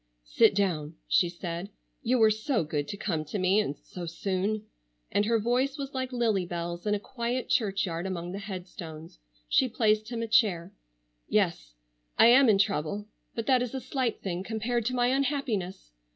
[0.25, 1.69] "Sit down," she said,
[2.01, 4.63] "you were so good to come to me, and so soon—"
[5.11, 8.67] and her voice was like lily bells in a quiet church yard among the head
[8.67, 9.19] stones.
[9.47, 10.73] She placed him a chair.
[11.29, 11.75] "Yes,
[12.17, 13.05] I am in trouble.
[13.35, 15.91] But that is a slight thing compared to my unhappiness.